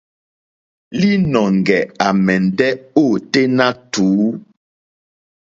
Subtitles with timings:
[0.99, 2.71] Līnɔ̄ŋgɛ̄ à mɛ̀ndɛ́
[3.03, 4.25] ôténá tùú.